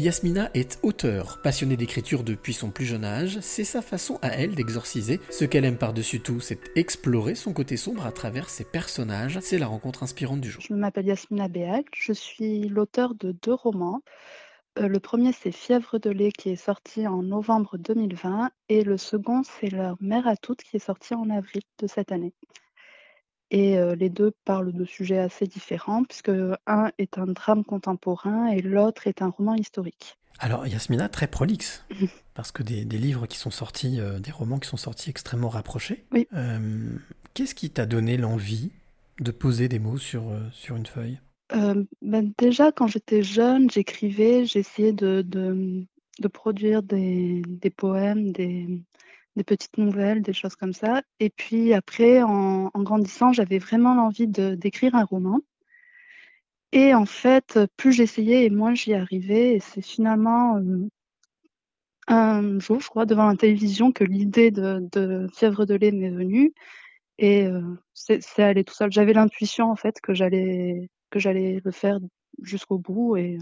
[0.00, 3.38] Yasmina est auteure, passionnée d'écriture depuis son plus jeune âge.
[3.42, 5.20] C'est sa façon à elle d'exorciser.
[5.30, 9.38] Ce qu'elle aime par-dessus tout, c'est explorer son côté sombre à travers ses personnages.
[9.42, 10.62] C'est la rencontre inspirante du jour.
[10.66, 14.00] Je m'appelle Yasmina Béac, je suis l'auteur de deux romans.
[14.78, 18.96] Euh, le premier, c'est Fièvre de lait qui est sorti en novembre 2020 et le
[18.96, 22.32] second, c'est Leur mère à toutes qui est sorti en avril de cette année.
[23.50, 26.30] Et euh, les deux parlent de sujets assez différents puisque
[26.66, 30.18] un est un drame contemporain et l'autre est un roman historique.
[30.38, 31.84] Alors Yasmina, très prolixe,
[32.34, 36.04] parce que des, livres qui sont sortis, euh, des romans qui sont sortis extrêmement rapprochés.
[36.12, 36.28] Oui.
[37.34, 38.70] Qu'est-ce qui t'a donné l'envie
[39.20, 41.20] de poser des mots sur, sur une feuille?
[41.50, 45.84] Ben, déjà, quand j'étais jeune, j'écrivais, j'essayais de, de,
[46.20, 48.80] de, produire des, des poèmes, des,
[49.36, 51.02] des, petites nouvelles, des choses comme ça.
[51.18, 55.40] Et puis après, en, grandissant, j'avais vraiment l'envie d'écrire un roman.
[56.72, 59.54] Et en fait, plus j'essayais et moins j'y arrivais.
[59.56, 60.88] Et c'est finalement euh,
[62.06, 66.10] un jour, je crois, devant la télévision que l'idée de, de Fièvre de lait m'est
[66.10, 66.52] venue.
[67.18, 67.62] Et euh,
[67.94, 68.92] c'est allé tout seul.
[68.92, 71.98] J'avais l'intuition, en fait, que j'allais que j'allais le faire
[72.42, 73.38] jusqu'au bout et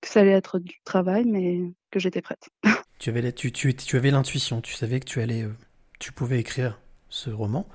[0.00, 1.60] que ça allait être du travail, mais
[1.90, 2.48] que j'étais prête.
[3.02, 5.56] tu avais, tu, tu, tu avais l'intuition, tu savais que tu allais, euh,
[5.98, 6.78] tu pouvais écrire
[7.08, 7.66] ce roman.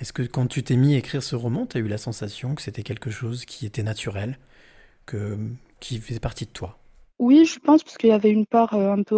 [0.00, 2.56] Est-ce que quand tu t'es mis à écrire ce roman, tu as eu la sensation
[2.56, 4.36] que c'était quelque chose qui était naturel,
[5.06, 5.38] que,
[5.78, 6.76] qui faisait partie de toi?
[7.20, 9.16] Oui, je pense, parce qu'il y avait une part euh, un, peu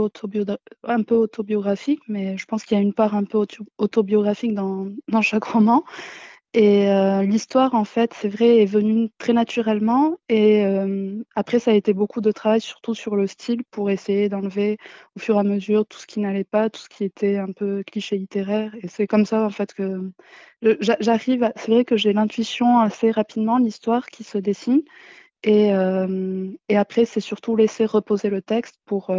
[0.85, 3.43] un peu autobiographique, mais je pense qu'il y a une part un peu
[3.79, 5.85] autobiographique dans, dans chaque roman.
[6.59, 10.19] Et euh, l'histoire, en fait, c'est vrai, est venue très naturellement.
[10.31, 14.31] Et euh, après, ça a été beaucoup de travail, surtout sur le style, pour essayer
[14.31, 14.79] d'enlever
[15.17, 17.53] au fur et à mesure tout ce qui n'allait pas, tout ce qui était un
[17.53, 18.75] peu cliché littéraire.
[18.81, 20.11] Et c'est comme ça, en fait, que
[20.81, 21.53] j'arrive.
[21.57, 24.83] C'est vrai que j'ai l'intuition assez rapidement, l'histoire qui se dessine.
[25.45, 29.11] Et, euh, et après, c'est surtout laisser reposer le texte pour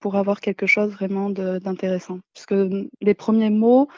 [0.00, 2.20] pour avoir quelque chose vraiment d'intéressant.
[2.34, 3.88] Parce que les premiers mots,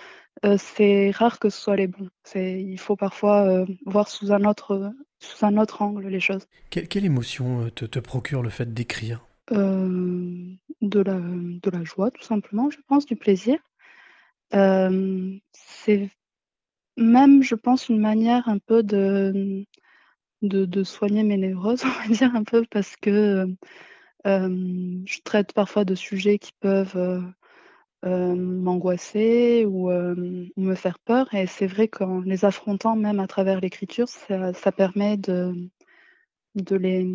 [0.44, 2.08] euh, c'est rare que ce soit les bons.
[2.34, 6.46] Il faut parfois euh, voir sous un, autre, sous un autre angle les choses.
[6.70, 9.24] Quelle, émotion euh, te, procure le fait d'écrire?
[9.50, 13.58] De, la, de la joie, tout simplement, je pense, du plaisir.
[14.52, 16.10] c'est
[16.96, 19.64] même, je pense, une manière un peu de,
[20.42, 23.48] de, de, soigner mes névroses, on va dire un peu, parce que
[24.24, 27.24] je traite parfois de sujets qui peuvent
[28.04, 31.32] m'angoisser ou me faire peur.
[31.34, 35.54] Et c'est vrai qu'en les affrontant, même à travers l'écriture, ça, permet de,
[36.54, 37.08] de, les,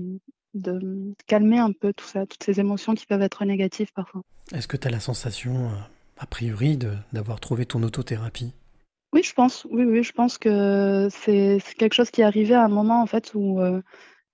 [0.54, 4.22] de calmer un peu tout ça, toutes ces émotions qui peuvent être négatives parfois.
[4.54, 5.70] Est-ce que tu as la sensation,
[6.18, 6.78] a priori,
[7.12, 8.54] d'avoir trouvé ton autothérapie?
[9.14, 9.66] Oui, je pense.
[9.70, 13.06] Oui, oui, je pense que c'est quelque chose qui est arrivé à un moment en
[13.06, 13.60] fait où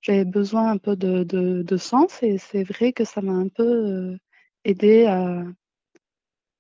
[0.02, 4.18] j'avais besoin un peu de, de, sens et c'est vrai que ça m'a un peu
[4.64, 5.44] aidé à,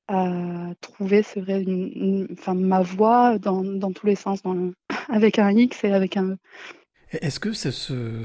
[0.09, 4.71] à trouver, c'est vrai, une, enfin, ma voix dans, dans, tous les sens, dans
[5.09, 6.37] avec un X et avec un E.
[7.11, 7.71] Est-ce que ce,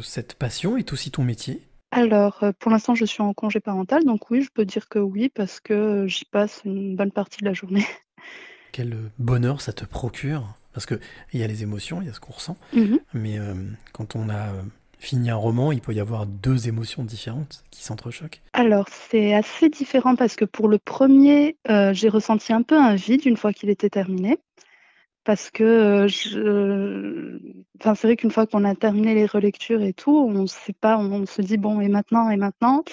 [0.03, 1.62] cette passion est aussi ton métier?
[1.91, 4.99] Alors, euh, pour l'instant, je suis en congé parental, donc oui, je peux dire que
[4.99, 7.87] oui, parce que j'y passe une bonne partie de la journée.
[8.73, 10.55] Quel bonheur ça te procure?
[10.73, 10.99] Parce qu'il
[11.34, 13.55] y a les émotions, il y a ce qu'on ressent, mmh mais euh,
[13.93, 14.62] quand on a euh,
[14.99, 19.69] fini un roman, il peut y avoir deux émotions différentes qui s'entrechoquent Alors, c'est assez
[19.69, 23.53] différent parce que pour le premier, euh, j'ai ressenti un peu un vide une fois
[23.53, 24.38] qu'il était terminé.
[25.25, 27.38] Parce que euh, je...
[27.81, 30.99] enfin, c'est vrai qu'une fois qu'on a terminé les relectures et tout, on sait pas,
[30.99, 32.84] on se dit bon, et maintenant, et maintenant?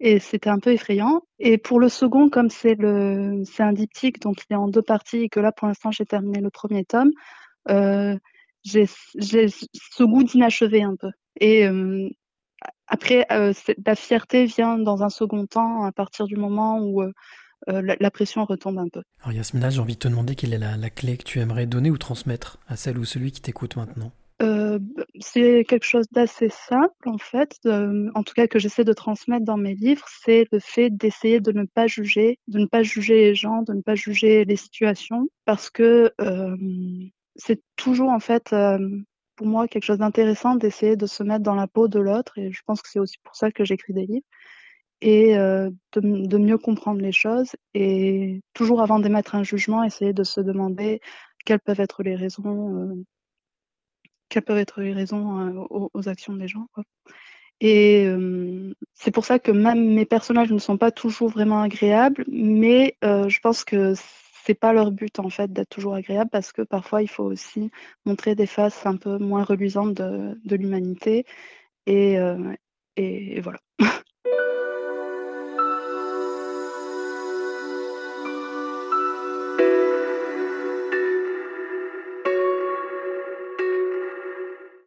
[0.00, 1.22] Et c'était un peu effrayant.
[1.38, 5.28] Et pour le second, comme c'est un diptyque, donc il est en deux parties, et
[5.28, 7.12] que là, pour l'instant, j'ai terminé le premier tome,
[7.70, 8.16] euh,
[8.66, 11.10] j'ai ce goût d'inachevé un peu.
[11.40, 11.66] Et
[12.86, 17.02] après, la fierté vient dans un second temps à partir du moment où
[17.66, 19.02] la, pression retombe un peu.
[19.22, 21.90] Alors Yasmina, j'ai envie de te demander quelle est la, clé que tu aimerais donner
[21.90, 24.12] ou transmettre à celle ou celui qui t'écoute maintenant
[25.20, 29.56] c'est quelque chose d'assez simple en fait, en tout cas que j'essaie de transmettre dans
[29.56, 33.34] mes livres, c'est le fait d'essayer de ne pas juger, de ne pas juger les
[33.34, 36.12] gens, de ne pas juger les situations, parce que
[37.36, 38.54] c'est toujours en fait
[39.36, 42.50] pour moi quelque chose d'intéressant d'essayer de se mettre dans la peau de l'autre et
[42.50, 44.26] je pense que c'est aussi pour ça que j'écris des livres
[45.02, 50.24] et euh, de, mieux comprendre les choses et toujours avant d'émettre un jugement essayer de
[50.24, 51.00] se demander
[51.44, 53.04] quelles peuvent être les raisons euh,
[54.30, 56.66] quelles peuvent être les raisons euh, aux, actions des gens
[57.60, 58.06] et
[58.92, 63.38] c'est pour ça que même mes personnages ne sont pas toujours vraiment agréables mais je
[63.40, 63.94] pense que
[64.46, 67.70] c'est pas leur but en fait d'être toujours agréable parce que parfois il faut aussi
[68.04, 71.24] montrer des faces un peu moins reluisantes de, l'humanité
[71.86, 72.54] et, euh,
[72.96, 73.60] et, voilà.